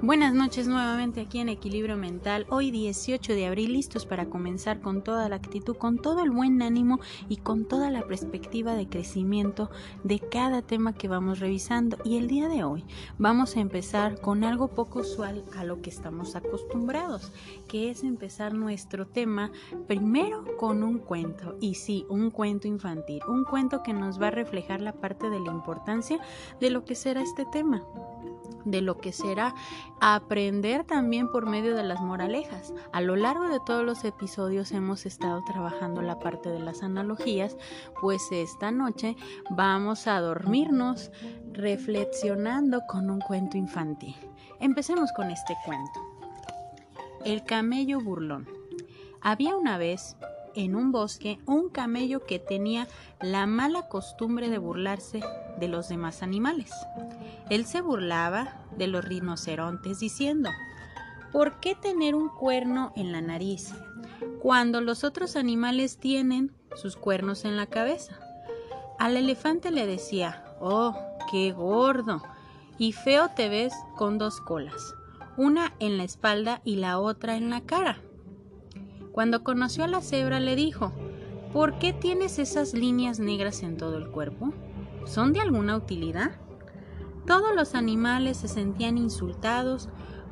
Buenas 0.00 0.32
noches 0.32 0.68
nuevamente 0.68 1.20
aquí 1.20 1.40
en 1.40 1.48
Equilibrio 1.48 1.96
Mental, 1.96 2.46
hoy 2.50 2.70
18 2.70 3.32
de 3.32 3.46
abril 3.46 3.72
listos 3.72 4.06
para 4.06 4.26
comenzar 4.26 4.80
con 4.80 5.02
toda 5.02 5.28
la 5.28 5.34
actitud, 5.34 5.76
con 5.76 5.98
todo 5.98 6.22
el 6.22 6.30
buen 6.30 6.62
ánimo 6.62 7.00
y 7.28 7.38
con 7.38 7.64
toda 7.64 7.90
la 7.90 8.06
perspectiva 8.06 8.74
de 8.74 8.88
crecimiento 8.88 9.72
de 10.04 10.20
cada 10.20 10.62
tema 10.62 10.92
que 10.92 11.08
vamos 11.08 11.40
revisando. 11.40 11.98
Y 12.04 12.16
el 12.16 12.28
día 12.28 12.48
de 12.48 12.62
hoy 12.62 12.84
vamos 13.18 13.56
a 13.56 13.60
empezar 13.60 14.20
con 14.20 14.44
algo 14.44 14.68
poco 14.68 15.00
usual 15.00 15.44
a 15.56 15.64
lo 15.64 15.82
que 15.82 15.90
estamos 15.90 16.36
acostumbrados, 16.36 17.32
que 17.66 17.90
es 17.90 18.04
empezar 18.04 18.54
nuestro 18.54 19.08
tema 19.08 19.50
primero 19.88 20.44
con 20.58 20.84
un 20.84 21.00
cuento. 21.00 21.56
Y 21.60 21.74
sí, 21.74 22.06
un 22.08 22.30
cuento 22.30 22.68
infantil, 22.68 23.20
un 23.26 23.42
cuento 23.42 23.82
que 23.82 23.94
nos 23.94 24.22
va 24.22 24.28
a 24.28 24.30
reflejar 24.30 24.80
la 24.80 24.92
parte 24.92 25.28
de 25.28 25.40
la 25.40 25.50
importancia 25.50 26.20
de 26.60 26.70
lo 26.70 26.84
que 26.84 26.94
será 26.94 27.20
este 27.20 27.44
tema 27.46 27.82
de 28.64 28.82
lo 28.82 28.98
que 28.98 29.12
será 29.12 29.54
aprender 30.00 30.84
también 30.84 31.30
por 31.30 31.46
medio 31.46 31.74
de 31.74 31.82
las 31.82 32.00
moralejas. 32.00 32.72
A 32.92 33.00
lo 33.00 33.16
largo 33.16 33.48
de 33.48 33.60
todos 33.64 33.84
los 33.84 34.04
episodios 34.04 34.72
hemos 34.72 35.06
estado 35.06 35.42
trabajando 35.44 36.02
la 36.02 36.18
parte 36.18 36.48
de 36.48 36.60
las 36.60 36.82
analogías, 36.82 37.56
pues 38.00 38.22
esta 38.30 38.70
noche 38.70 39.16
vamos 39.50 40.06
a 40.06 40.20
dormirnos 40.20 41.10
reflexionando 41.52 42.82
con 42.86 43.10
un 43.10 43.20
cuento 43.20 43.56
infantil. 43.56 44.14
Empecemos 44.60 45.12
con 45.12 45.30
este 45.30 45.56
cuento. 45.64 46.00
El 47.24 47.44
camello 47.44 48.00
burlón. 48.00 48.48
Había 49.20 49.56
una 49.56 49.78
vez 49.78 50.16
en 50.54 50.74
un 50.74 50.92
bosque 50.92 51.38
un 51.46 51.68
camello 51.68 52.24
que 52.24 52.38
tenía 52.38 52.88
la 53.20 53.46
mala 53.46 53.88
costumbre 53.88 54.48
de 54.48 54.58
burlarse 54.58 55.20
de 55.58 55.68
los 55.68 55.88
demás 55.88 56.22
animales. 56.22 56.72
Él 57.50 57.64
se 57.64 57.80
burlaba 57.80 58.56
de 58.78 58.86
los 58.86 59.04
rinocerontes 59.04 60.00
diciendo, 60.00 60.50
¿por 61.32 61.60
qué 61.60 61.74
tener 61.74 62.14
un 62.14 62.28
cuerno 62.28 62.92
en 62.96 63.12
la 63.12 63.20
nariz 63.20 63.74
cuando 64.40 64.80
los 64.80 65.04
otros 65.04 65.36
animales 65.36 65.98
tienen 65.98 66.52
sus 66.76 66.96
cuernos 66.96 67.44
en 67.44 67.56
la 67.56 67.66
cabeza? 67.66 68.18
Al 68.98 69.16
elefante 69.16 69.70
le 69.70 69.86
decía, 69.86 70.44
oh, 70.60 70.96
qué 71.30 71.52
gordo 71.52 72.22
y 72.78 72.92
feo 72.92 73.28
te 73.34 73.48
ves 73.48 73.74
con 73.96 74.18
dos 74.18 74.40
colas, 74.40 74.94
una 75.36 75.74
en 75.80 75.98
la 75.98 76.04
espalda 76.04 76.60
y 76.64 76.76
la 76.76 76.98
otra 76.98 77.36
en 77.36 77.50
la 77.50 77.60
cara. 77.60 77.98
Cuando 79.12 79.42
conoció 79.42 79.84
a 79.84 79.88
la 79.88 80.00
cebra 80.00 80.40
le 80.40 80.54
dijo, 80.54 80.92
¿por 81.52 81.78
qué 81.78 81.92
tienes 81.92 82.38
esas 82.38 82.72
líneas 82.72 83.18
negras 83.18 83.62
en 83.62 83.76
todo 83.76 83.98
el 83.98 84.08
cuerpo? 84.08 84.52
¿Son 85.06 85.32
de 85.32 85.40
alguna 85.40 85.76
utilidad? 85.76 86.32
Todos 87.28 87.54
los 87.54 87.74
animales 87.74 88.38
se 88.38 88.48
sentían 88.48 88.96
insultados 88.96 89.90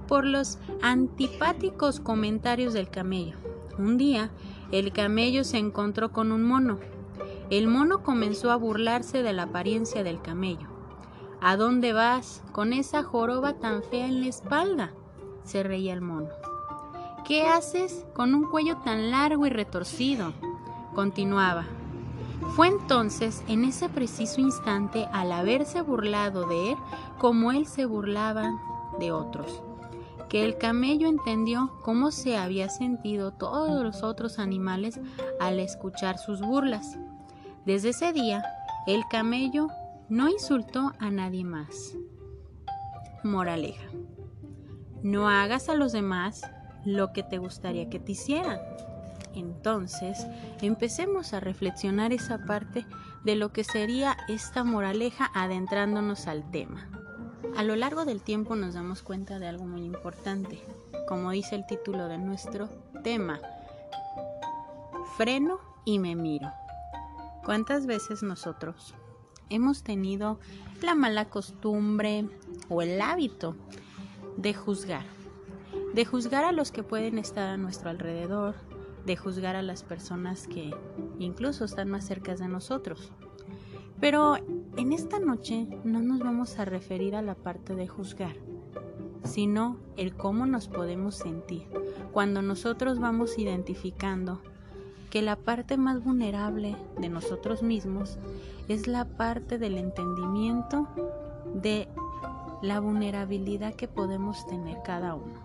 por 0.08 0.25
los 0.25 0.58
antipáticos 0.80 2.00
comentarios 2.00 2.72
del 2.72 2.89
camello. 2.89 3.36
Un 3.77 3.98
día, 3.98 4.30
el 4.72 4.94
camello 4.94 5.44
se 5.44 5.58
encontró 5.58 6.11
con 6.11 6.33
un 6.33 6.42
mono. 6.42 6.78
El 7.50 7.69
mono 7.69 8.02
comenzó 8.02 8.50
a 8.50 8.56
burlarse 8.56 9.22
de 9.22 9.34
la 9.34 9.42
apariencia 9.42 10.02
del 10.05 10.22
camello. 10.22 10.69
¿A 11.42 11.58
dónde 11.58 11.92
vas 11.92 12.42
con 12.52 12.72
esa 12.72 13.02
joroba 13.02 13.58
tan 13.58 13.83
fea 13.83 14.06
en 14.06 14.22
la 14.22 14.28
espalda? 14.28 14.94
se 15.44 15.62
reía 15.62 15.92
el 15.92 16.00
mono. 16.00 16.30
¿Qué 17.27 17.42
haces 17.42 18.06
con 18.14 18.34
un 18.34 18.50
cuello 18.50 18.78
tan 18.78 19.11
largo 19.11 19.47
y 19.47 19.50
retorcido? 19.50 20.33
Continuaba. 20.94 21.67
Fue 22.55 22.69
entonces, 22.69 23.42
en 23.48 23.65
ese 23.65 23.89
preciso 23.89 24.41
instante, 24.41 25.06
al 25.12 25.33
haberse 25.33 25.83
burlado 25.83 26.47
de 26.47 26.73
él, 26.73 26.77
como 27.19 27.53
él 27.53 27.67
se 27.67 27.84
burlaba 27.87 28.59
de 28.98 29.12
otros, 29.12 29.62
que 30.29 30.45
el 30.45 30.57
camello 30.59 31.08
entendió 31.08 31.73
cómo 31.83 32.11
se 32.11 32.36
había 32.36 32.69
sentido 32.69 33.33
todos 33.33 33.83
los 33.83 34.02
otros 34.02 34.39
animales 34.39 35.01
al 35.41 35.61
escuchar 35.61 36.19
sus 36.19 36.41
burlas. 36.41 36.98
Desde 37.64 37.91
ese 37.91 38.13
día, 38.13 38.45
el 38.86 39.05
camello 39.11 39.68
no 40.08 40.29
insultó 40.29 40.92
a 40.98 41.11
nadie 41.11 41.45
más. 41.45 41.97
Moraleja. 43.24 43.86
No 45.03 45.29
hagas 45.29 45.68
a 45.68 45.74
los 45.74 45.92
demás 45.92 46.42
lo 46.85 47.13
que 47.13 47.23
te 47.23 47.39
gustaría 47.39 47.91
que 47.91 47.98
te 47.98 48.13
hicieran. 48.13 48.61
Entonces, 49.36 50.27
empecemos 50.63 51.35
a 51.35 51.41
reflexionar 51.41 52.14
esa 52.14 52.39
parte 52.47 52.86
de 53.23 53.36
lo 53.36 53.52
que 53.52 53.64
sería 53.64 54.17
esta 54.29 54.64
moraleja 54.64 55.30
adentrándonos 55.35 56.27
al 56.27 56.51
tema. 56.51 56.89
A 57.55 57.63
lo 57.63 57.77
largo 57.77 58.07
del 58.07 58.23
tiempo 58.23 58.57
nos 58.57 58.74
damos 58.74 59.02
cuenta 59.02 59.39
de 59.39 59.47
algo 59.47 59.67
muy 59.67 59.85
importante, 59.85 60.58
como 61.07 61.30
dice 61.33 61.55
el 61.55 61.67
título 61.67 62.08
de 62.08 62.17
nuestro 62.17 62.70
tema, 63.05 63.39
freno 65.19 65.61
y 65.85 65.98
me 65.98 66.17
miro. 66.17 66.51
¿Cuántas 67.45 67.86
veces 67.86 68.23
nosotros 68.23 68.95
hemos 69.51 69.83
tenido 69.83 70.41
la 70.80 70.95
mala 70.95 71.27
costumbre 71.27 72.27
o 72.70 72.80
el 72.80 73.03
hábito 73.03 73.55
de 74.39 74.55
juzgar? 74.55 75.05
de 75.97 76.05
juzgar 76.05 76.45
a 76.45 76.53
los 76.53 76.73
que 76.73 76.83
pueden 76.83 77.17
estar 77.17 77.48
a 77.48 77.57
nuestro 77.57 77.89
alrededor, 77.89 78.55
de 79.06 79.17
juzgar 79.17 79.56
a 79.56 79.62
las 79.62 79.84
personas 79.84 80.48
que 80.48 80.74
incluso 81.18 81.64
están 81.64 81.89
más 81.89 82.05
cerca 82.05 82.34
de 82.34 82.48
nosotros. 82.48 83.12
Pero 84.00 84.36
en 84.77 84.92
esta 84.92 85.18
noche 85.18 85.67
no 85.84 86.02
nos 86.02 86.18
vamos 86.18 86.58
a 86.58 86.64
referir 86.64 87.14
a 87.14 87.22
la 87.22 87.34
parte 87.34 87.74
de 87.74 87.89
juzgar, 87.89 88.36
sino 89.24 89.78
el 89.96 90.14
cómo 90.14 90.44
nos 90.44 90.68
podemos 90.68 91.14
sentir 91.14 91.67
cuando 92.12 92.42
nosotros 92.42 92.98
vamos 92.98 93.39
identificando 93.39 94.42
que 95.08 95.23
la 95.23 95.36
parte 95.36 95.78
más 95.78 96.02
vulnerable 96.02 96.77
de 96.98 97.08
nosotros 97.08 97.62
mismos 97.62 98.18
es 98.68 98.86
la 98.86 99.05
parte 99.05 99.56
del 99.56 99.78
entendimiento 99.78 100.88
de 101.55 101.88
la 102.62 102.80
vulnerabilidad 102.80 103.74
que 103.74 103.88
podemos 103.88 104.46
tener 104.46 104.78
cada 104.84 105.14
uno. 105.14 105.40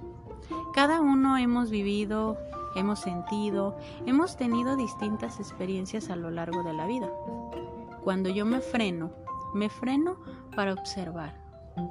Cada 0.74 1.02
uno 1.02 1.38
hemos 1.38 1.70
vivido, 1.70 2.38
hemos 2.76 3.00
sentido, 3.00 3.78
hemos 4.06 4.38
tenido 4.38 4.76
distintas 4.76 5.40
experiencias 5.40 6.10
a 6.10 6.16
lo 6.16 6.32
largo 6.32 6.64
de 6.64 6.74
la 6.74 6.86
vida. 6.86 7.10
Cuando 8.04 8.30
yo 8.30 8.46
me 8.46 8.62
freno, 8.62 9.12
me 9.54 9.70
freno 9.70 10.18
para 10.56 10.74
observar, 10.74 11.36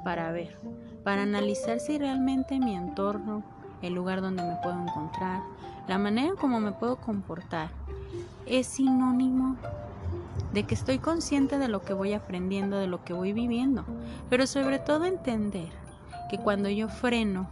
para 0.03 0.31
ver, 0.31 0.57
para 1.03 1.23
analizar 1.23 1.79
si 1.79 1.97
realmente 1.97 2.59
mi 2.59 2.75
entorno, 2.75 3.43
el 3.81 3.93
lugar 3.93 4.21
donde 4.21 4.43
me 4.43 4.57
puedo 4.61 4.79
encontrar, 4.79 5.41
la 5.87 5.97
manera 5.97 6.29
en 6.29 6.35
cómo 6.35 6.59
me 6.59 6.71
puedo 6.71 6.97
comportar, 6.97 7.69
es 8.45 8.67
sinónimo 8.67 9.55
de 10.53 10.63
que 10.63 10.75
estoy 10.75 10.99
consciente 10.99 11.57
de 11.57 11.67
lo 11.67 11.81
que 11.81 11.93
voy 11.93 12.13
aprendiendo, 12.13 12.77
de 12.77 12.87
lo 12.87 13.03
que 13.03 13.13
voy 13.13 13.33
viviendo, 13.33 13.85
pero 14.29 14.47
sobre 14.47 14.79
todo 14.79 15.05
entender 15.05 15.69
que 16.29 16.37
cuando 16.37 16.69
yo 16.69 16.89
freno 16.89 17.49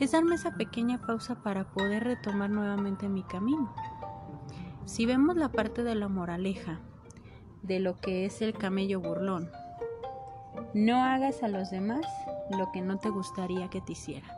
es 0.00 0.12
darme 0.12 0.34
esa 0.34 0.54
pequeña 0.54 1.00
pausa 1.06 1.42
para 1.42 1.64
poder 1.64 2.04
retomar 2.04 2.50
nuevamente 2.50 3.08
mi 3.08 3.22
camino. 3.22 3.72
Si 4.84 5.06
vemos 5.06 5.36
la 5.36 5.50
parte 5.50 5.84
de 5.84 5.94
la 5.94 6.08
moraleja, 6.08 6.80
de 7.62 7.78
lo 7.78 8.00
que 8.00 8.26
es 8.26 8.42
el 8.42 8.52
camello 8.54 9.00
burlón, 9.00 9.48
no 10.74 11.02
hagas 11.02 11.42
a 11.42 11.48
los 11.48 11.70
demás 11.70 12.04
lo 12.50 12.72
que 12.72 12.82
no 12.82 12.98
te 12.98 13.08
gustaría 13.08 13.68
que 13.68 13.80
te 13.80 13.92
hicieran. 13.92 14.30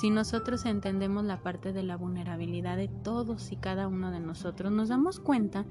Si 0.00 0.10
nosotros 0.10 0.66
entendemos 0.66 1.24
la 1.24 1.38
parte 1.38 1.72
de 1.72 1.84
la 1.84 1.96
vulnerabilidad 1.96 2.76
de 2.76 2.88
todos 2.88 3.52
y 3.52 3.56
cada 3.56 3.86
uno 3.86 4.10
de 4.10 4.18
nosotros, 4.18 4.72
nos 4.72 4.88
damos 4.88 5.20
cuenta 5.20 5.64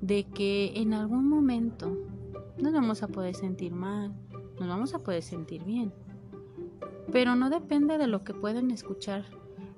de 0.00 0.24
que 0.24 0.72
en 0.74 0.94
algún 0.94 1.28
momento 1.28 1.96
nos 2.58 2.72
vamos 2.72 3.04
a 3.04 3.08
poder 3.08 3.36
sentir 3.36 3.72
mal, 3.72 4.12
nos 4.58 4.68
vamos 4.68 4.94
a 4.94 4.98
poder 4.98 5.22
sentir 5.22 5.62
bien 5.62 5.92
pero 7.12 7.36
no 7.36 7.50
depende 7.50 7.98
de 7.98 8.06
lo 8.06 8.24
que 8.24 8.34
puedan 8.34 8.70
escuchar 8.70 9.24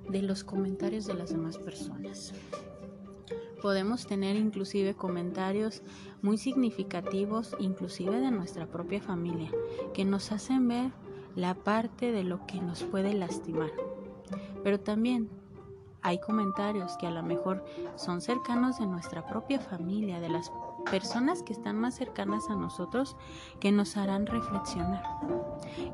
de 0.08 0.22
los 0.22 0.44
comentarios 0.44 1.06
de 1.06 1.14
las 1.14 1.30
demás 1.30 1.58
personas. 1.58 2.32
Podemos 3.60 4.06
tener 4.06 4.36
inclusive 4.36 4.94
comentarios 4.94 5.82
muy 6.22 6.38
significativos, 6.38 7.56
inclusive 7.58 8.20
de 8.20 8.30
nuestra 8.30 8.66
propia 8.66 9.00
familia, 9.00 9.50
que 9.94 10.04
nos 10.04 10.32
hacen 10.32 10.68
ver 10.68 10.92
la 11.34 11.54
parte 11.54 12.12
de 12.12 12.24
lo 12.24 12.46
que 12.46 12.60
nos 12.60 12.82
puede 12.84 13.14
lastimar. 13.14 13.70
Pero 14.62 14.78
también 14.78 15.28
hay 16.04 16.18
comentarios 16.18 16.98
que 16.98 17.06
a 17.06 17.10
lo 17.10 17.22
mejor 17.22 17.64
son 17.96 18.20
cercanos 18.20 18.78
de 18.78 18.86
nuestra 18.86 19.24
propia 19.26 19.58
familia, 19.58 20.20
de 20.20 20.28
las 20.28 20.52
personas 20.90 21.42
que 21.42 21.54
están 21.54 21.80
más 21.80 21.94
cercanas 21.94 22.50
a 22.50 22.54
nosotros, 22.54 23.16
que 23.58 23.72
nos 23.72 23.96
harán 23.96 24.26
reflexionar, 24.26 25.02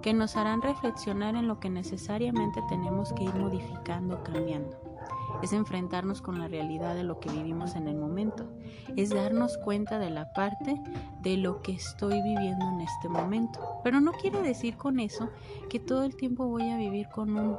que 0.02 0.12
nos 0.12 0.36
harán 0.36 0.62
reflexionar 0.62 1.36
en 1.36 1.46
lo 1.46 1.60
que 1.60 1.70
necesariamente 1.70 2.60
tenemos 2.68 3.12
que 3.12 3.22
ir 3.22 3.34
modificando, 3.34 4.22
cambiando. 4.24 4.76
es 5.42 5.52
enfrentarnos 5.52 6.20
con 6.20 6.40
la 6.40 6.48
realidad 6.48 6.96
de 6.96 7.04
lo 7.04 7.20
que 7.20 7.30
vivimos 7.30 7.76
en 7.76 7.86
el 7.86 7.96
momento, 7.96 8.50
es 8.96 9.10
darnos 9.10 9.58
cuenta 9.58 10.00
de 10.00 10.10
la 10.10 10.32
parte 10.32 10.82
de 11.22 11.36
lo 11.36 11.62
que 11.62 11.72
estoy 11.72 12.20
viviendo 12.20 12.68
en 12.68 12.80
este 12.80 13.08
momento. 13.08 13.60
Pero 13.84 14.00
no 14.00 14.10
quiere 14.10 14.42
decir 14.42 14.76
con 14.76 14.98
eso 14.98 15.30
que 15.70 15.78
todo 15.78 16.02
el 16.02 16.16
tiempo 16.16 16.48
voy 16.48 16.68
a 16.68 16.76
vivir 16.76 17.08
con 17.08 17.36
un 17.38 17.56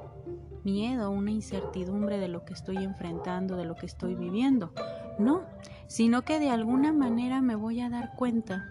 miedo, 0.64 1.12
una 1.12 1.32
incertidumbre 1.32 2.18
de 2.18 2.28
lo 2.28 2.46
que 2.46 2.54
estoy 2.54 2.78
enfrentando, 2.78 3.58
de 3.58 3.66
lo 3.66 3.76
que 3.76 3.86
estoy 3.86 4.16
viviendo. 4.16 4.74
No, 5.20 5.44
sino 5.88 6.24
que 6.24 6.40
de 6.40 6.50
alguna 6.50 6.94
manera 6.94 7.42
me 7.42 7.56
voy 7.56 7.82
a 7.82 7.90
dar 7.90 8.16
cuenta 8.16 8.66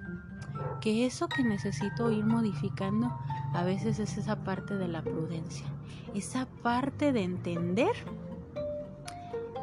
que 0.80 1.06
eso 1.06 1.28
que 1.28 1.44
necesito 1.44 2.10
ir 2.10 2.24
modificando 2.24 3.16
a 3.52 3.62
veces 3.62 3.98
es 3.98 4.16
esa 4.18 4.42
parte 4.44 4.76
de 4.76 4.88
la 4.88 5.02
prudencia, 5.02 5.66
esa 6.14 6.46
parte 6.62 7.12
de 7.12 7.22
entender 7.22 7.92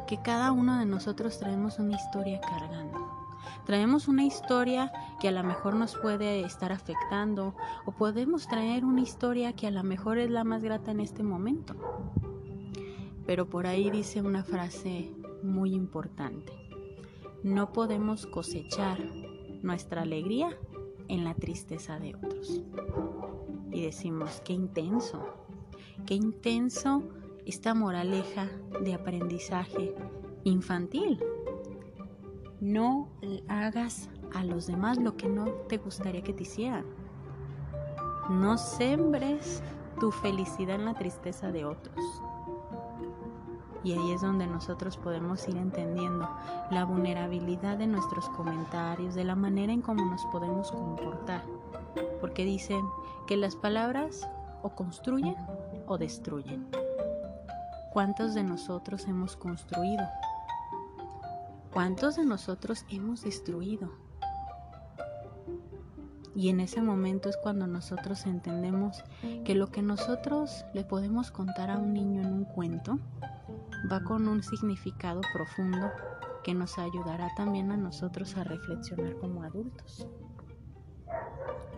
que 0.06 0.22
cada 0.22 0.52
uno 0.52 0.78
de 0.78 0.86
nosotros 0.86 1.38
traemos 1.38 1.78
una 1.78 1.96
historia 1.96 2.40
cargando. 2.40 2.87
Traemos 3.68 4.08
una 4.08 4.24
historia 4.24 4.90
que 5.20 5.28
a 5.28 5.30
lo 5.30 5.44
mejor 5.44 5.74
nos 5.74 5.94
puede 5.94 6.40
estar 6.40 6.72
afectando 6.72 7.54
o 7.84 7.92
podemos 7.92 8.48
traer 8.48 8.82
una 8.82 9.02
historia 9.02 9.52
que 9.52 9.66
a 9.66 9.70
lo 9.70 9.84
mejor 9.84 10.16
es 10.16 10.30
la 10.30 10.42
más 10.42 10.62
grata 10.62 10.90
en 10.90 11.00
este 11.00 11.22
momento. 11.22 11.74
Pero 13.26 13.50
por 13.50 13.66
ahí 13.66 13.90
dice 13.90 14.22
una 14.22 14.42
frase 14.42 15.12
muy 15.42 15.74
importante. 15.74 16.50
No 17.42 17.74
podemos 17.74 18.24
cosechar 18.24 19.04
nuestra 19.60 20.00
alegría 20.00 20.56
en 21.08 21.24
la 21.24 21.34
tristeza 21.34 21.98
de 21.98 22.14
otros. 22.14 22.62
Y 23.70 23.82
decimos, 23.82 24.40
qué 24.46 24.54
intenso, 24.54 25.26
qué 26.06 26.14
intenso 26.14 27.02
esta 27.44 27.74
moraleja 27.74 28.48
de 28.80 28.94
aprendizaje 28.94 29.94
infantil. 30.44 31.22
No 32.60 33.08
hagas 33.48 34.08
a 34.34 34.42
los 34.42 34.66
demás 34.66 34.98
lo 34.98 35.16
que 35.16 35.28
no 35.28 35.46
te 35.68 35.78
gustaría 35.78 36.22
que 36.22 36.32
te 36.32 36.42
hicieran. 36.42 36.84
No 38.30 38.58
sembres 38.58 39.62
tu 40.00 40.10
felicidad 40.10 40.76
en 40.76 40.86
la 40.86 40.94
tristeza 40.94 41.52
de 41.52 41.64
otros. 41.64 42.04
Y 43.84 43.92
ahí 43.92 44.10
es 44.10 44.22
donde 44.22 44.46
nosotros 44.46 44.96
podemos 44.96 45.46
ir 45.48 45.56
entendiendo 45.56 46.28
la 46.70 46.84
vulnerabilidad 46.84 47.78
de 47.78 47.86
nuestros 47.86 48.28
comentarios, 48.30 49.14
de 49.14 49.24
la 49.24 49.36
manera 49.36 49.72
en 49.72 49.80
cómo 49.80 50.04
nos 50.04 50.24
podemos 50.26 50.72
comportar. 50.72 51.44
Porque 52.20 52.44
dicen 52.44 52.84
que 53.28 53.36
las 53.36 53.54
palabras 53.54 54.28
o 54.62 54.70
construyen 54.70 55.36
o 55.86 55.96
destruyen. 55.96 56.68
¿Cuántos 57.92 58.34
de 58.34 58.42
nosotros 58.42 59.06
hemos 59.06 59.36
construido? 59.36 60.04
¿Cuántos 61.72 62.16
de 62.16 62.24
nosotros 62.24 62.84
hemos 62.88 63.22
destruido? 63.22 63.92
Y 66.34 66.50
en 66.50 66.60
ese 66.60 66.80
momento 66.80 67.28
es 67.28 67.36
cuando 67.36 67.66
nosotros 67.66 68.26
entendemos 68.26 69.02
que 69.44 69.54
lo 69.54 69.68
que 69.68 69.82
nosotros 69.82 70.64
le 70.72 70.84
podemos 70.84 71.30
contar 71.30 71.70
a 71.70 71.78
un 71.78 71.92
niño 71.92 72.22
en 72.22 72.32
un 72.32 72.44
cuento 72.44 72.98
va 73.90 74.02
con 74.04 74.28
un 74.28 74.42
significado 74.42 75.20
profundo 75.32 75.90
que 76.44 76.54
nos 76.54 76.78
ayudará 76.78 77.28
también 77.36 77.72
a 77.72 77.76
nosotros 77.76 78.36
a 78.36 78.44
reflexionar 78.44 79.16
como 79.16 79.42
adultos 79.42 80.06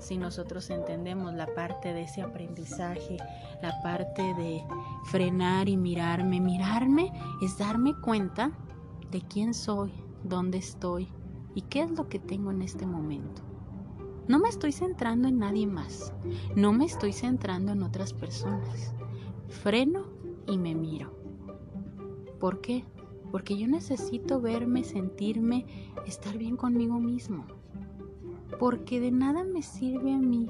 si 0.00 0.16
nosotros 0.16 0.70
entendemos 0.70 1.34
la 1.34 1.46
parte 1.46 1.92
de 1.92 2.02
ese 2.02 2.22
aprendizaje, 2.22 3.18
la 3.62 3.80
parte 3.82 4.22
de 4.34 4.64
frenar 5.04 5.68
y 5.68 5.76
mirarme. 5.76 6.40
Mirarme 6.40 7.12
es 7.42 7.58
darme 7.58 7.94
cuenta 8.00 8.50
de 9.10 9.22
quién 9.22 9.54
soy, 9.54 9.92
dónde 10.24 10.58
estoy 10.58 11.08
y 11.54 11.62
qué 11.62 11.82
es 11.82 11.90
lo 11.90 12.08
que 12.08 12.18
tengo 12.18 12.50
en 12.50 12.62
este 12.62 12.86
momento. 12.86 13.42
No 14.28 14.38
me 14.38 14.48
estoy 14.48 14.72
centrando 14.72 15.28
en 15.28 15.38
nadie 15.38 15.66
más, 15.66 16.12
no 16.54 16.72
me 16.72 16.84
estoy 16.84 17.12
centrando 17.12 17.72
en 17.72 17.82
otras 17.82 18.12
personas. 18.12 18.94
Freno 19.48 20.04
y 20.46 20.58
me 20.58 20.74
miro. 20.74 21.12
¿Por 22.38 22.60
qué? 22.60 22.84
Porque 23.32 23.56
yo 23.58 23.66
necesito 23.66 24.40
verme, 24.40 24.84
sentirme, 24.84 25.66
estar 26.06 26.38
bien 26.38 26.56
conmigo 26.56 26.98
mismo 27.00 27.46
porque 28.60 29.00
de 29.00 29.10
nada 29.10 29.42
me 29.42 29.62
sirve 29.62 30.12
a 30.12 30.18
mí 30.18 30.46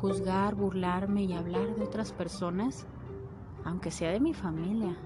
juzgar, 0.00 0.54
burlarme 0.54 1.24
y 1.24 1.32
hablar 1.32 1.74
de 1.74 1.82
otras 1.82 2.12
personas, 2.12 2.86
aunque 3.64 3.90
sea 3.90 4.12
de 4.12 4.20
mi 4.20 4.32
familia, 4.32 4.96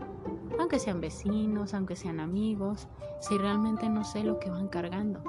aunque 0.59 0.79
sean 0.79 1.01
vecinos, 1.01 1.75
aunque 1.75 1.97
sean 1.97 2.21
amigos, 2.21 2.89
si 3.21 3.39
realmente 3.39 3.89
no 3.89 4.05
sé 4.05 4.25
lo 4.25 4.39
que 4.39 4.51
van 4.51 4.69
cargando, 4.69 5.23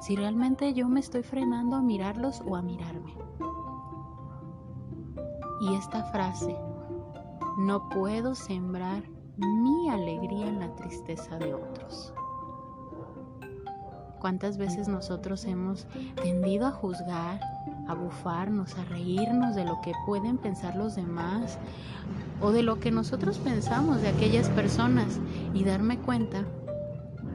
si 0.00 0.16
realmente 0.16 0.74
yo 0.74 0.88
me 0.88 1.00
estoy 1.00 1.22
frenando 1.22 1.76
a 1.76 1.82
mirarlos 1.82 2.42
o 2.46 2.56
a 2.56 2.62
mirarme. 2.62 3.16
Y 5.60 5.74
esta 5.74 6.04
frase, 6.04 6.56
no 7.58 7.88
puedo 7.88 8.34
sembrar 8.34 9.02
mi 9.36 9.88
alegría 9.90 10.46
en 10.46 10.60
la 10.60 10.74
tristeza 10.76 11.38
de 11.38 11.54
otros. 11.54 12.14
¿Cuántas 14.20 14.58
veces 14.58 14.88
nosotros 14.88 15.44
hemos 15.44 15.86
tendido 16.20 16.66
a 16.66 16.72
juzgar, 16.72 17.40
a 17.86 17.94
bufarnos, 17.94 18.76
a 18.76 18.84
reírnos 18.84 19.54
de 19.54 19.64
lo 19.64 19.80
que 19.80 19.92
pueden 20.06 20.38
pensar 20.38 20.74
los 20.74 20.96
demás 20.96 21.58
o 22.40 22.50
de 22.50 22.62
lo 22.62 22.80
que 22.80 22.90
nosotros 22.90 23.38
pensamos 23.38 24.02
de 24.02 24.08
aquellas 24.08 24.48
personas 24.50 25.20
y 25.54 25.64
darme 25.64 25.98
cuenta 25.98 26.44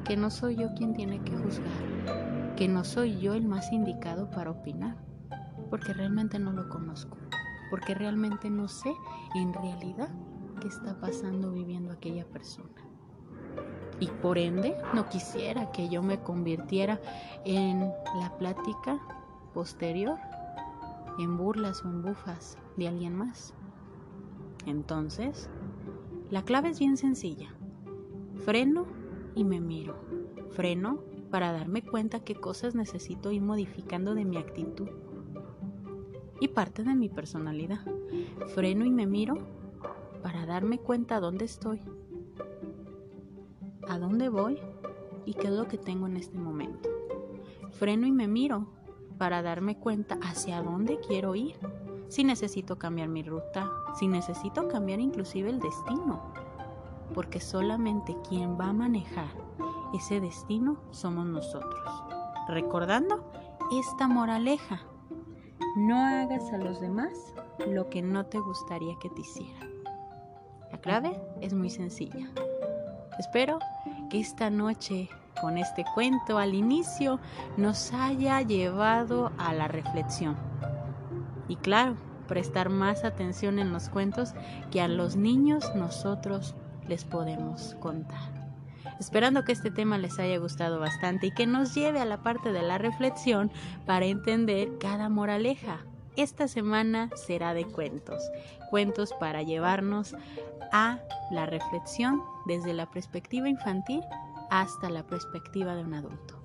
que 0.03 0.17
no 0.17 0.29
soy 0.29 0.57
yo 0.57 0.73
quien 0.75 0.93
tiene 0.93 1.21
que 1.21 1.31
juzgar, 1.37 2.55
que 2.57 2.67
no 2.67 2.83
soy 2.83 3.17
yo 3.19 3.33
el 3.33 3.45
más 3.45 3.71
indicado 3.71 4.29
para 4.29 4.51
opinar, 4.51 4.97
porque 5.69 5.93
realmente 5.93 6.37
no 6.37 6.51
lo 6.51 6.67
conozco, 6.67 7.17
porque 7.69 7.95
realmente 7.95 8.49
no 8.49 8.67
sé 8.67 8.93
en 9.35 9.53
realidad 9.53 10.09
qué 10.59 10.67
está 10.67 10.99
pasando 10.99 11.51
viviendo 11.53 11.93
aquella 11.93 12.25
persona 12.25 12.92
y 13.99 14.07
por 14.07 14.37
ende 14.37 14.75
no 14.93 15.07
quisiera 15.09 15.71
que 15.71 15.89
yo 15.89 16.01
me 16.01 16.19
convirtiera 16.19 16.99
en 17.45 17.79
la 18.19 18.35
plática 18.37 18.99
posterior, 19.53 20.17
en 21.19 21.37
burlas 21.37 21.83
o 21.83 21.89
en 21.89 22.01
bufas 22.01 22.57
de 22.77 22.87
alguien 22.87 23.15
más. 23.15 23.53
Entonces, 24.65 25.49
la 26.29 26.43
clave 26.43 26.69
es 26.69 26.79
bien 26.79 26.97
sencilla. 26.97 27.53
Freno 28.45 28.85
y 29.35 29.43
me 29.43 29.59
miro. 29.59 29.95
Freno 30.51 30.99
para 31.29 31.51
darme 31.51 31.81
cuenta 31.81 32.19
qué 32.19 32.35
cosas 32.35 32.75
necesito 32.75 33.31
ir 33.31 33.41
modificando 33.41 34.13
de 34.13 34.25
mi 34.25 34.37
actitud 34.37 34.87
y 36.39 36.47
parte 36.49 36.83
de 36.83 36.95
mi 36.95 37.09
personalidad. 37.09 37.81
Freno 38.53 38.85
y 38.85 38.91
me 38.91 39.07
miro 39.07 39.35
para 40.21 40.45
darme 40.45 40.79
cuenta 40.79 41.19
dónde 41.19 41.45
estoy 41.45 41.81
a 43.87 43.97
dónde 43.97 44.29
voy 44.29 44.59
y 45.25 45.33
qué 45.33 45.47
es 45.47 45.53
lo 45.53 45.67
que 45.67 45.77
tengo 45.77 46.07
en 46.07 46.17
este 46.17 46.37
momento. 46.37 46.89
Freno 47.71 48.07
y 48.07 48.11
me 48.11 48.27
miro 48.27 48.67
para 49.17 49.41
darme 49.41 49.77
cuenta 49.77 50.17
hacia 50.21 50.61
dónde 50.61 50.99
quiero 50.99 51.35
ir, 51.35 51.55
si 52.07 52.23
necesito 52.23 52.77
cambiar 52.77 53.07
mi 53.07 53.23
ruta, 53.23 53.71
si 53.95 54.07
necesito 54.07 54.67
cambiar 54.67 54.99
inclusive 54.99 55.49
el 55.49 55.59
destino, 55.59 56.33
porque 57.13 57.39
solamente 57.39 58.15
quien 58.27 58.59
va 58.59 58.67
a 58.69 58.73
manejar 58.73 59.29
ese 59.93 60.19
destino 60.19 60.77
somos 60.91 61.25
nosotros. 61.25 62.03
Recordando 62.47 63.23
esta 63.71 64.07
moraleja, 64.07 64.81
no 65.77 65.97
hagas 65.97 66.51
a 66.51 66.57
los 66.57 66.81
demás 66.81 67.33
lo 67.67 67.89
que 67.89 68.01
no 68.01 68.25
te 68.25 68.39
gustaría 68.39 68.97
que 68.99 69.09
te 69.09 69.21
hicieran. 69.21 69.69
La 70.71 70.79
clave 70.79 71.21
es 71.41 71.53
muy 71.53 71.69
sencilla. 71.69 72.29
Espero 73.19 73.59
que 74.09 74.19
esta 74.19 74.49
noche 74.49 75.09
con 75.41 75.57
este 75.57 75.85
cuento 75.93 76.37
al 76.37 76.53
inicio 76.53 77.19
nos 77.57 77.93
haya 77.93 78.41
llevado 78.41 79.31
a 79.37 79.53
la 79.53 79.67
reflexión. 79.67 80.37
Y 81.47 81.57
claro, 81.57 81.95
prestar 82.27 82.69
más 82.69 83.03
atención 83.03 83.59
en 83.59 83.73
los 83.73 83.89
cuentos 83.89 84.33
que 84.71 84.81
a 84.81 84.87
los 84.87 85.15
niños 85.15 85.75
nosotros 85.75 86.55
les 86.87 87.03
podemos 87.03 87.75
contar. 87.79 88.43
Esperando 88.99 89.43
que 89.43 89.51
este 89.51 89.71
tema 89.71 89.97
les 89.97 90.19
haya 90.19 90.37
gustado 90.37 90.79
bastante 90.79 91.27
y 91.27 91.31
que 91.31 91.45
nos 91.45 91.73
lleve 91.75 91.99
a 91.99 92.05
la 92.05 92.23
parte 92.23 92.51
de 92.51 92.61
la 92.61 92.77
reflexión 92.77 93.51
para 93.85 94.05
entender 94.05 94.77
cada 94.79 95.09
moraleja. 95.09 95.79
Esta 96.15 96.47
semana 96.47 97.09
será 97.15 97.53
de 97.53 97.65
cuentos, 97.65 98.21
cuentos 98.69 99.13
para 99.19 99.41
llevarnos 99.41 100.15
a 100.71 100.99
la 101.31 101.47
reflexión 101.47 102.21
desde 102.45 102.73
la 102.73 102.91
perspectiva 102.91 103.49
infantil 103.49 104.01
hasta 104.51 104.91
la 104.91 105.07
perspectiva 105.07 105.75
de 105.75 105.83
un 105.83 105.95
adulto. 105.95 106.39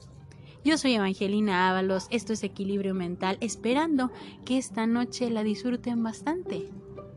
Yo 0.64 0.78
soy 0.78 0.94
Evangelina 0.94 1.68
Ábalos, 1.68 2.08
esto 2.10 2.32
es 2.32 2.42
Equilibrio 2.42 2.94
Mental, 2.94 3.36
esperando 3.40 4.10
que 4.44 4.58
esta 4.58 4.86
noche 4.86 5.30
la 5.30 5.42
disfruten 5.42 6.02
bastante 6.02 6.70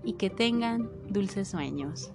y 0.03 0.13
que 0.13 0.29
tengan 0.29 0.89
dulces 1.09 1.47
sueños. 1.47 2.11